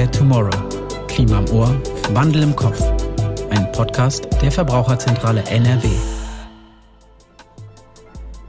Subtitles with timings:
[0.00, 1.06] Care Tomorrow.
[1.08, 1.78] Klima im Ohr,
[2.14, 2.80] Wandel im Kopf.
[3.50, 5.90] Ein Podcast der Verbraucherzentrale NRW.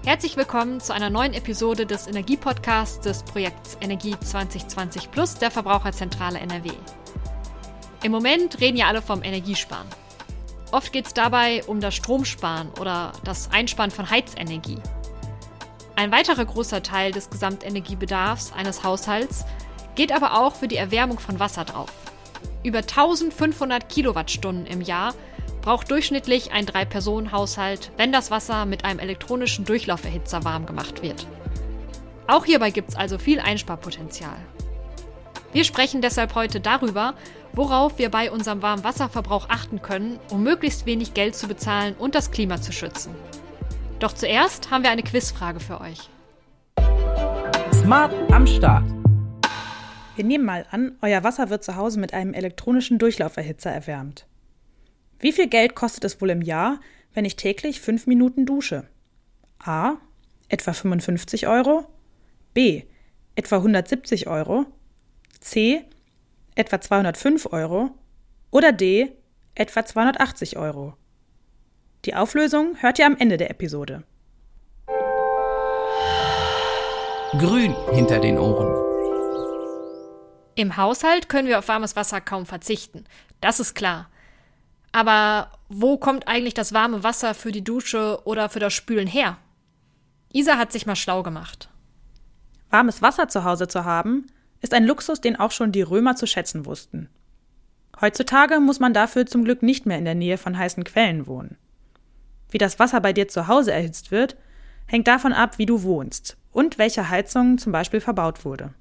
[0.06, 6.40] Herzlich willkommen zu einer neuen Episode des Energiepodcasts des Projekts Energie 2020 Plus der Verbraucherzentrale
[6.40, 6.70] NRW.
[8.02, 9.88] Im Moment reden ja alle vom Energiesparen.
[10.72, 14.80] Oft geht es dabei um das Stromsparen oder das Einsparen von Heizenergie.
[15.98, 19.44] Ein weiterer großer Teil des Gesamtenergiebedarfs eines Haushalts
[19.96, 21.92] geht aber auch für die Erwärmung von Wasser drauf.
[22.64, 25.14] Über 1500 Kilowattstunden im Jahr
[25.62, 31.28] braucht durchschnittlich ein Drei-Personen-Haushalt, wenn das Wasser mit einem elektronischen Durchlauferhitzer warm gemacht wird.
[32.28, 34.38] Auch hierbei gibt es also viel Einsparpotenzial.
[35.54, 37.14] Wir sprechen deshalb heute darüber,
[37.54, 42.32] worauf wir bei unserem Warmwasserverbrauch achten können, um möglichst wenig Geld zu bezahlen und das
[42.32, 43.14] Klima zu schützen.
[44.00, 46.10] Doch zuerst haben wir eine Quizfrage für euch.
[47.74, 49.01] Smart am Start.
[50.16, 54.28] Wir nehmen mal an, euer Wasser wird zu Hause mit einem elektronischen Durchlauferhitzer erwärmt.
[55.20, 56.80] Wie viel Geld kostet es wohl im Jahr,
[57.14, 58.88] wenn ich täglich fünf Minuten dusche?
[59.60, 59.94] A.
[60.50, 61.86] Etwa 55 Euro.
[62.54, 62.84] B.
[63.36, 64.66] Etwa 170 Euro.
[65.40, 65.84] C.
[66.56, 67.92] Etwa 205 Euro.
[68.50, 69.14] Oder D.
[69.56, 70.94] Etwa 280 Euro.
[72.06, 74.04] Die Auflösung hört ihr am Ende der Episode.
[77.38, 78.81] Grün hinter den Ohren.
[80.56, 83.06] Im Haushalt können wir auf warmes Wasser kaum verzichten.
[83.40, 84.10] Das ist klar.
[84.92, 89.38] Aber wo kommt eigentlich das warme Wasser für die Dusche oder für das Spülen her?
[90.34, 91.70] Isa hat sich mal schlau gemacht.
[92.70, 94.28] Warmes Wasser zu Hause zu haben,
[94.62, 97.10] ist ein Luxus, den auch schon die Römer zu schätzen wussten.
[98.00, 101.58] Heutzutage muss man dafür zum Glück nicht mehr in der Nähe von heißen Quellen wohnen.
[102.50, 104.36] Wie das Wasser bei dir zu Hause erhitzt wird,
[104.88, 108.74] hängt davon ab, wie du wohnst und welche Heizung zum Beispiel verbaut wurde.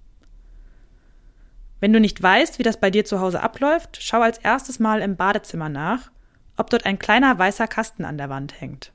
[1.80, 5.00] Wenn du nicht weißt, wie das bei dir zu Hause abläuft, schau als erstes mal
[5.00, 6.10] im Badezimmer nach,
[6.56, 8.92] ob dort ein kleiner weißer Kasten an der Wand hängt.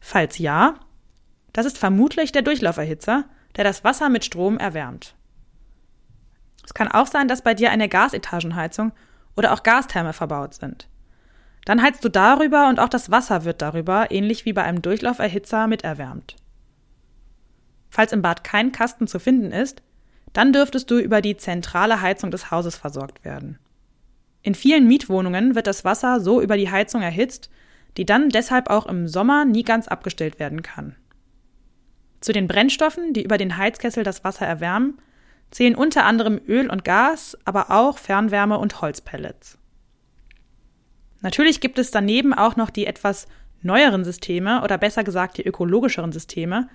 [0.00, 0.74] Falls ja,
[1.52, 3.24] das ist vermutlich der Durchlauferhitzer,
[3.56, 5.16] der das Wasser mit Strom erwärmt.
[6.64, 8.92] Es kann auch sein, dass bei dir eine Gasetagenheizung
[9.36, 10.88] oder auch Gastherme verbaut sind.
[11.64, 15.66] Dann heizt du darüber und auch das Wasser wird darüber, ähnlich wie bei einem Durchlauferhitzer,
[15.66, 16.36] miterwärmt.
[17.90, 19.82] Falls im Bad kein Kasten zu finden ist,
[20.36, 23.58] dann dürftest du über die zentrale Heizung des Hauses versorgt werden.
[24.42, 27.50] In vielen Mietwohnungen wird das Wasser so über die Heizung erhitzt,
[27.96, 30.94] die dann deshalb auch im Sommer nie ganz abgestellt werden kann.
[32.20, 34.98] Zu den Brennstoffen, die über den Heizkessel das Wasser erwärmen,
[35.50, 39.56] zählen unter anderem Öl und Gas, aber auch Fernwärme und Holzpellets.
[41.22, 43.26] Natürlich gibt es daneben auch noch die etwas
[43.62, 46.68] neueren Systeme oder besser gesagt die ökologischeren Systeme,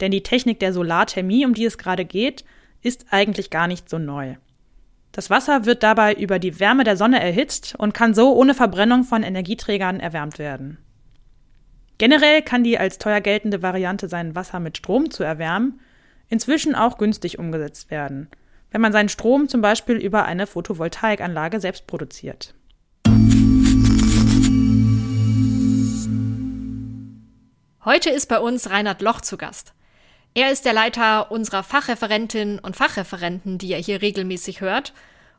[0.00, 2.44] denn die Technik der Solarthermie, um die es gerade geht,
[2.82, 4.36] ist eigentlich gar nicht so neu.
[5.12, 9.04] Das Wasser wird dabei über die Wärme der Sonne erhitzt und kann so ohne Verbrennung
[9.04, 10.78] von Energieträgern erwärmt werden.
[11.98, 15.80] Generell kann die als teuer geltende Variante, sein Wasser mit Strom zu erwärmen,
[16.28, 18.28] inzwischen auch günstig umgesetzt werden,
[18.70, 22.54] wenn man seinen Strom zum Beispiel über eine Photovoltaikanlage selbst produziert.
[27.84, 29.74] Heute ist bei uns Reinhard Loch zu Gast.
[30.34, 34.94] Er ist der Leiter unserer Fachreferentinnen und Fachreferenten, die ihr hier regelmäßig hört,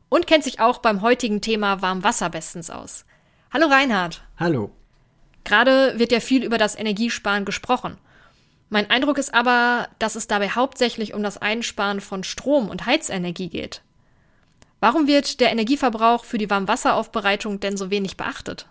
[0.08, 3.04] und kennt sich auch beim heutigen Thema Warmwasser bestens aus.
[3.52, 4.22] Hallo Reinhard.
[4.38, 4.70] Hallo.
[5.42, 7.98] Gerade wird ja viel über das Energiesparen gesprochen.
[8.70, 13.48] Mein Eindruck ist aber, dass es dabei hauptsächlich um das Einsparen von Strom und Heizenergie
[13.48, 13.82] geht.
[14.78, 18.68] Warum wird der Energieverbrauch für die Warmwasseraufbereitung denn so wenig beachtet?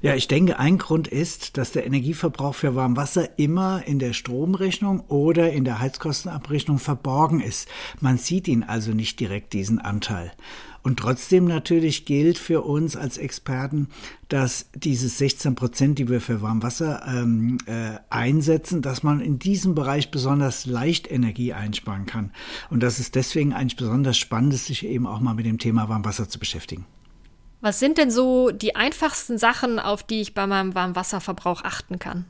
[0.00, 5.00] Ja, ich denke, ein Grund ist, dass der Energieverbrauch für Warmwasser immer in der Stromrechnung
[5.08, 7.68] oder in der Heizkostenabrechnung verborgen ist.
[8.00, 10.32] Man sieht ihn also nicht direkt, diesen Anteil.
[10.82, 13.88] Und trotzdem natürlich gilt für uns als Experten,
[14.28, 19.74] dass diese 16 Prozent, die wir für Warmwasser ähm, äh, einsetzen, dass man in diesem
[19.74, 22.30] Bereich besonders leicht Energie einsparen kann.
[22.70, 26.28] Und das ist deswegen eigentlich besonders spannend, sich eben auch mal mit dem Thema Warmwasser
[26.28, 26.86] zu beschäftigen.
[27.60, 32.24] Was sind denn so die einfachsten Sachen, auf die ich bei meinem Warmwasserverbrauch achten kann?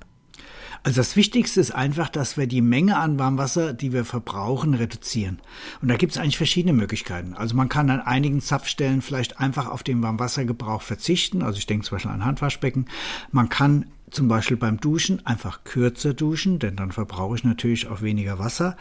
[0.84, 5.40] Also das Wichtigste ist einfach, dass wir die Menge an Warmwasser, die wir verbrauchen, reduzieren.
[5.82, 7.34] Und da gibt es eigentlich verschiedene Möglichkeiten.
[7.34, 11.42] Also man kann an einigen Zapfstellen vielleicht einfach auf den Warmwassergebrauch verzichten.
[11.42, 12.86] Also ich denke zum Beispiel an Handwaschbecken.
[13.32, 18.02] Man kann zum Beispiel beim Duschen einfach kürzer duschen, denn dann verbrauche ich natürlich auch
[18.02, 18.76] weniger Wasser.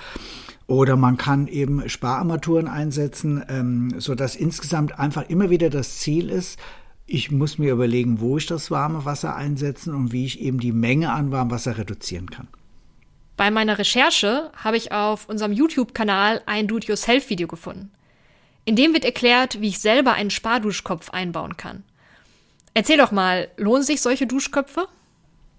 [0.67, 6.29] Oder man kann eben Spararmaturen einsetzen, ähm, so dass insgesamt einfach immer wieder das Ziel
[6.29, 6.59] ist,
[7.09, 10.73] ich muss mir überlegen, wo ich das warme Wasser einsetzen und wie ich eben die
[10.73, 12.49] Menge an Warmwasser reduzieren kann.
[13.37, 17.91] Bei meiner Recherche habe ich auf unserem YouTube-Kanal ein Do-it-yourself-Video gefunden.
[18.65, 21.83] In dem wird erklärt, wie ich selber einen Sparduschkopf einbauen kann.
[22.73, 24.89] Erzähl doch mal, lohnen sich solche Duschköpfe?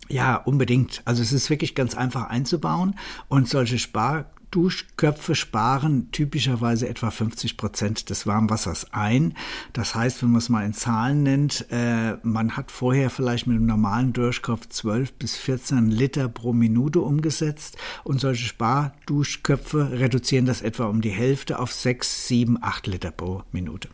[0.08, 1.02] Ja, unbedingt.
[1.04, 2.94] Also es ist wirklich ganz einfach einzubauen
[3.28, 9.34] und solche Spar Duschköpfe sparen typischerweise etwa 50 Prozent des Warmwassers ein.
[9.72, 13.56] Das heißt, wenn man es mal in Zahlen nennt, äh, man hat vorher vielleicht mit
[13.56, 20.62] einem normalen Duschkopf 12 bis 14 Liter pro Minute umgesetzt und solche Sparduschköpfe reduzieren das
[20.62, 23.88] etwa um die Hälfte auf 6, 7, 8 Liter pro Minute.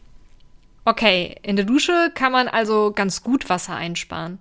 [0.85, 4.39] Okay, in der Dusche kann man also ganz gut Wasser einsparen.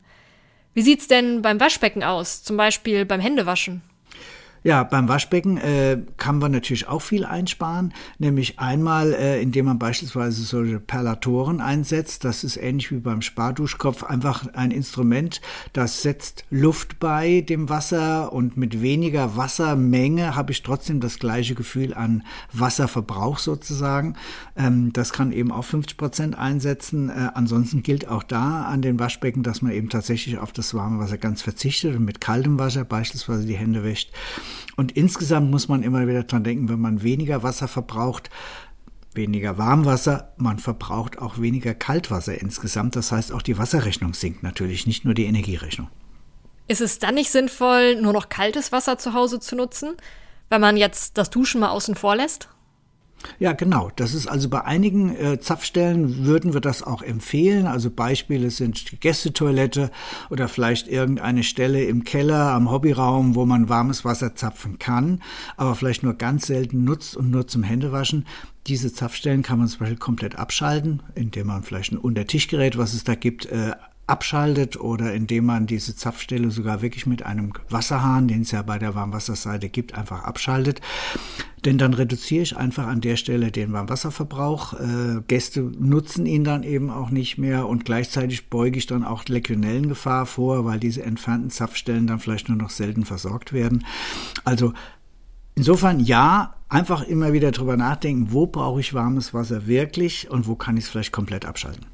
[0.73, 3.81] Wie sieht's denn beim Waschbecken aus, zum Beispiel beim Händewaschen?
[4.63, 9.77] Ja, beim Waschbecken äh, kann man natürlich auch viel einsparen, nämlich einmal, äh, indem man
[9.77, 12.23] beispielsweise solche Perlatoren einsetzt.
[12.23, 15.41] Das ist ähnlich wie beim Sparduschkopf, einfach ein Instrument,
[15.73, 21.55] das setzt Luft bei dem Wasser und mit weniger Wassermenge habe ich trotzdem das gleiche
[21.55, 22.23] Gefühl an
[22.53, 24.15] Wasserverbrauch sozusagen.
[24.55, 27.09] Ähm, das kann eben auch 50 Prozent einsetzen.
[27.09, 30.99] Äh, ansonsten gilt auch da an den Waschbecken, dass man eben tatsächlich auf das warme
[30.99, 34.11] Wasser ganz verzichtet und mit kaltem Wasser beispielsweise die Hände wäscht.
[34.75, 38.29] Und insgesamt muss man immer wieder dran denken, wenn man weniger Wasser verbraucht,
[39.13, 42.95] weniger Warmwasser, man verbraucht auch weniger Kaltwasser insgesamt.
[42.95, 45.87] Das heißt, auch die Wasserrechnung sinkt natürlich, nicht nur die Energierechnung.
[46.67, 49.95] Ist es dann nicht sinnvoll, nur noch kaltes Wasser zu Hause zu nutzen,
[50.49, 52.49] wenn man jetzt das Duschen mal außen vor lässt?
[53.39, 53.91] Ja, genau.
[53.95, 57.67] Das ist also bei einigen äh, Zapfstellen würden wir das auch empfehlen.
[57.67, 59.91] Also Beispiele sind die Gästetoilette
[60.29, 65.21] oder vielleicht irgendeine Stelle im Keller am Hobbyraum, wo man warmes Wasser zapfen kann,
[65.57, 68.25] aber vielleicht nur ganz selten nutzt und nur zum Händewaschen.
[68.67, 73.03] Diese Zapfstellen kann man zum Beispiel komplett abschalten, indem man vielleicht ein Untertischgerät, was es
[73.03, 73.73] da gibt, äh,
[74.05, 78.77] abschaltet oder indem man diese Zapfstelle sogar wirklich mit einem Wasserhahn, den es ja bei
[78.77, 80.81] der Warmwasserseite gibt, einfach abschaltet.
[81.63, 84.73] Denn dann reduziere ich einfach an der Stelle den Warmwasserverbrauch.
[84.73, 89.23] Äh, Gäste nutzen ihn dann eben auch nicht mehr und gleichzeitig beuge ich dann auch
[89.25, 93.85] Legionellengefahr vor, weil diese entfernten Zapfstellen dann vielleicht nur noch selten versorgt werden.
[94.43, 94.73] Also
[95.55, 100.55] Insofern ja, einfach immer wieder drüber nachdenken, wo brauche ich warmes Wasser wirklich und wo
[100.55, 101.85] kann ich es vielleicht komplett abschalten.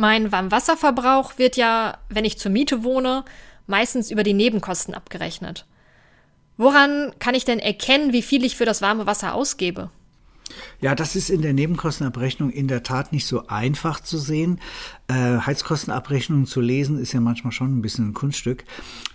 [0.00, 3.24] Mein Warmwasserverbrauch wird ja, wenn ich zur Miete wohne,
[3.66, 5.66] meistens über die Nebenkosten abgerechnet.
[6.56, 9.90] Woran kann ich denn erkennen, wie viel ich für das warme Wasser ausgebe?
[10.80, 14.60] Ja, das ist in der Nebenkostenabrechnung in der Tat nicht so einfach zu sehen.
[15.08, 18.64] Äh, Heizkostenabrechnungen zu lesen ist ja manchmal schon ein bisschen ein Kunststück.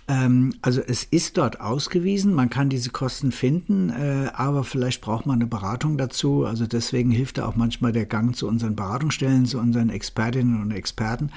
[0.08, 5.26] Ähm, also es ist dort ausgewiesen, man kann diese Kosten finden, äh, aber vielleicht braucht
[5.26, 6.44] man eine Beratung dazu.
[6.44, 10.72] Also deswegen hilft da auch manchmal der Gang zu unseren Beratungsstellen, zu unseren Expertinnen und
[10.72, 11.30] Experten,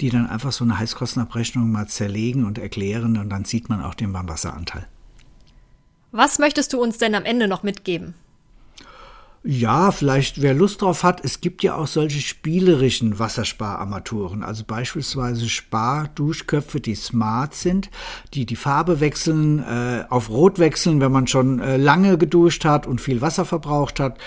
[0.00, 3.94] die dann einfach so eine Heizkostenabrechnung mal zerlegen und erklären und dann sieht man auch
[3.94, 4.86] den Warmwasseranteil.
[6.12, 8.14] Was möchtest du uns denn am Ende noch mitgeben?
[9.42, 15.48] Ja, vielleicht wer Lust drauf hat, es gibt ja auch solche spielerischen Wasserspararmaturen, also beispielsweise
[15.48, 17.88] Sparduschköpfe, die smart sind,
[18.34, 22.86] die die Farbe wechseln, äh, auf Rot wechseln, wenn man schon äh, lange geduscht hat
[22.86, 24.18] und viel Wasser verbraucht hat.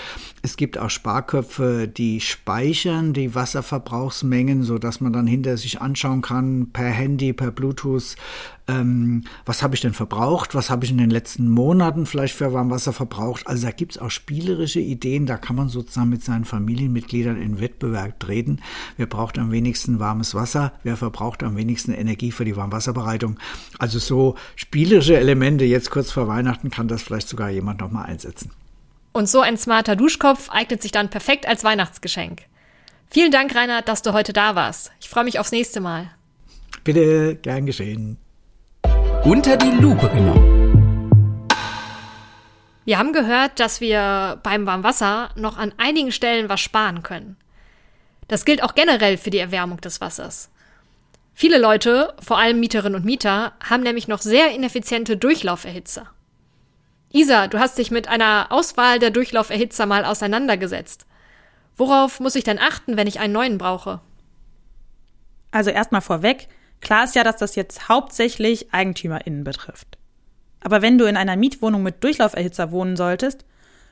[0.42, 6.22] Es gibt auch Sparköpfe, die speichern die Wasserverbrauchsmengen, so dass man dann hinter sich anschauen
[6.22, 8.16] kann per Handy, per Bluetooth,
[8.66, 12.52] ähm, was habe ich denn verbraucht, was habe ich in den letzten Monaten vielleicht für
[12.52, 13.46] Warmwasser verbraucht.
[13.46, 17.60] Also da gibt es auch spielerische Ideen, da kann man sozusagen mit seinen Familienmitgliedern in
[17.60, 18.60] Wettbewerb treten.
[18.96, 23.38] Wer braucht am wenigsten warmes Wasser, wer verbraucht am wenigsten Energie für die Warmwasserbereitung.
[23.78, 28.50] Also so spielerische Elemente jetzt kurz vor Weihnachten kann das vielleicht sogar jemand nochmal einsetzen.
[29.12, 32.42] Und so ein smarter Duschkopf eignet sich dann perfekt als Weihnachtsgeschenk.
[33.10, 34.90] Vielen Dank, Reinhard, dass du heute da warst.
[35.00, 36.10] Ich freue mich aufs nächste Mal.
[36.82, 38.18] Bitte, gern geschehen
[39.24, 41.48] unter die Lupe genommen.
[42.84, 47.36] Wir haben gehört, dass wir beim Warmwasser noch an einigen Stellen was sparen können.
[48.28, 50.50] Das gilt auch generell für die Erwärmung des Wassers.
[51.32, 56.06] Viele Leute, vor allem Mieterinnen und Mieter, haben nämlich noch sehr ineffiziente Durchlauferhitzer.
[57.10, 61.06] Isa, du hast dich mit einer Auswahl der Durchlauferhitzer mal auseinandergesetzt.
[61.76, 64.00] Worauf muss ich denn achten, wenn ich einen neuen brauche?
[65.50, 66.48] Also erstmal vorweg,
[66.84, 69.98] Klar ist ja, dass das jetzt hauptsächlich EigentümerInnen betrifft.
[70.60, 73.44] Aber wenn du in einer Mietwohnung mit Durchlauferhitzer wohnen solltest,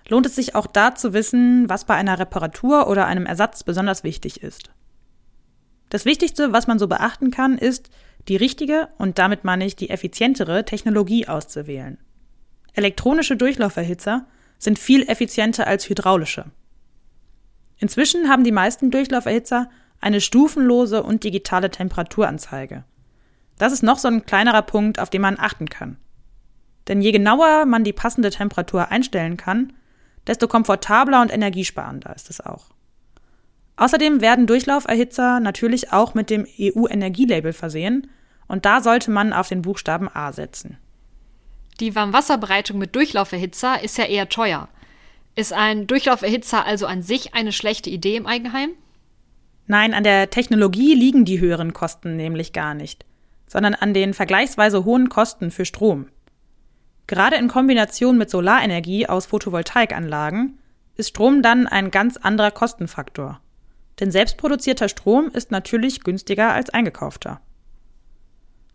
[0.09, 4.05] lohnt es sich auch da zu wissen, was bei einer Reparatur oder einem Ersatz besonders
[4.05, 4.71] wichtig ist.
[5.89, 7.91] Das Wichtigste, was man so beachten kann, ist,
[8.29, 11.99] die richtige und damit meine ich die effizientere Technologie auszuwählen.
[12.75, 14.27] Elektronische Durchlauferhitzer
[14.59, 16.45] sind viel effizienter als hydraulische.
[17.79, 19.71] Inzwischen haben die meisten Durchlauferhitzer
[20.03, 22.85] eine stufenlose und digitale Temperaturanzeige.
[23.57, 25.97] Das ist noch so ein kleinerer Punkt, auf den man achten kann.
[26.89, 29.73] Denn je genauer man die passende Temperatur einstellen kann,
[30.27, 32.67] desto komfortabler und energiesparender ist es auch.
[33.77, 38.11] Außerdem werden Durchlauferhitzer natürlich auch mit dem EU-Energielabel versehen
[38.49, 40.79] und da sollte man auf den Buchstaben A setzen.
[41.81, 44.69] Die Warmwasserbereitung mit Durchlauferhitzer ist ja eher teuer.
[45.35, 48.71] Ist ein Durchlauferhitzer also an sich eine schlechte Idee im Eigenheim?
[49.67, 53.05] Nein, an der Technologie liegen die höheren Kosten nämlich gar nicht,
[53.47, 56.09] sondern an den vergleichsweise hohen Kosten für Strom.
[57.07, 60.59] Gerade in Kombination mit Solarenergie aus Photovoltaikanlagen
[60.97, 63.41] ist Strom dann ein ganz anderer Kostenfaktor.
[64.01, 67.41] Denn selbstproduzierter Strom ist natürlich günstiger als eingekaufter.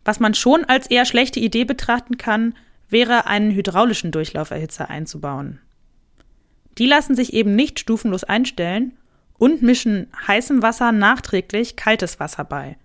[0.05, 2.55] Was man schon als eher schlechte Idee betrachten kann,
[2.89, 5.59] wäre einen hydraulischen Durchlauferhitzer einzubauen.
[6.77, 8.93] Die lassen sich eben nicht stufenlos einstellen
[9.37, 12.77] und mischen heißem Wasser nachträglich kaltes Wasser bei.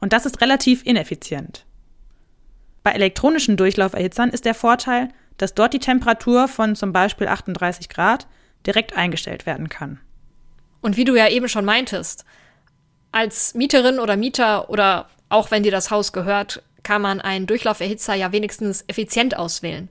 [0.00, 1.64] Und das ist relativ ineffizient.
[2.82, 5.08] Bei elektronischen Durchlauferhitzern ist der Vorteil,
[5.38, 8.26] dass dort die Temperatur von zum Beispiel 38 Grad
[8.66, 10.00] direkt eingestellt werden kann.
[10.80, 12.24] Und wie du ja eben schon meintest,
[13.12, 18.14] als Mieterin oder Mieter oder auch wenn dir das Haus gehört, kann man einen Durchlauferhitzer
[18.14, 19.88] ja wenigstens effizient auswählen.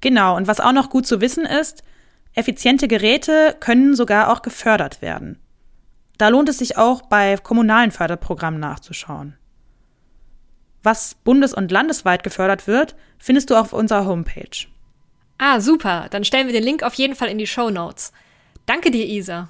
[0.00, 1.84] Genau, und was auch noch gut zu wissen ist,
[2.34, 5.38] effiziente Geräte können sogar auch gefördert werden.
[6.18, 9.36] Da lohnt es sich auch bei kommunalen Förderprogrammen nachzuschauen.
[10.82, 14.66] Was bundes- und landesweit gefördert wird, findest du auf unserer Homepage.
[15.38, 16.08] Ah, super.
[16.10, 18.12] Dann stellen wir den Link auf jeden Fall in die Show Notes.
[18.66, 19.48] Danke dir, Isa.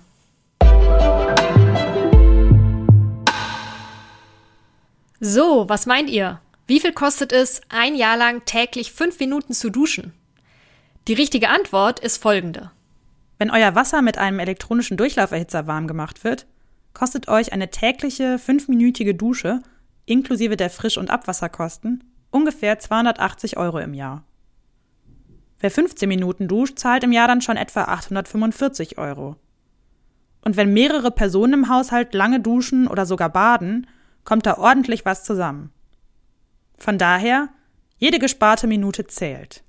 [5.20, 6.40] So, was meint ihr?
[6.66, 10.12] Wie viel kostet es, ein Jahr lang täglich fünf Minuten zu duschen?
[11.08, 12.70] Die richtige Antwort ist folgende.
[13.44, 16.46] Wenn euer Wasser mit einem elektronischen Durchlauferhitzer warm gemacht wird,
[16.94, 19.60] kostet euch eine tägliche fünfminütige Dusche
[20.06, 24.24] inklusive der Frisch- und Abwasserkosten, ungefähr 280 Euro im Jahr.
[25.60, 29.36] Wer 15 Minuten duscht, zahlt im Jahr dann schon etwa 845 Euro.
[30.40, 33.86] Und wenn mehrere Personen im Haushalt lange duschen oder sogar baden,
[34.24, 35.70] kommt da ordentlich was zusammen.
[36.78, 37.50] Von daher,
[37.98, 39.64] jede gesparte Minute zählt.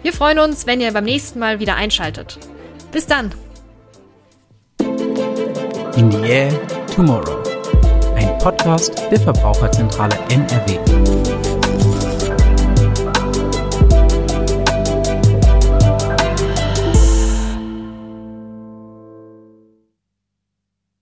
[0.03, 2.37] Wir freuen uns, wenn ihr beim nächsten Mal wieder einschaltet.
[2.91, 3.33] Bis dann!
[5.95, 6.51] In the Air
[6.93, 7.43] Tomorrow.
[8.43, 11.32] Podcast der Verbraucherzentrale NRW.